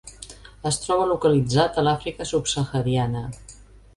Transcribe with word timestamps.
Es 0.69 0.79
troba 0.85 1.03
localitzat 1.09 1.77
a 1.81 1.85
l'Àfrica 1.87 2.27
subsahariana. 2.31 3.25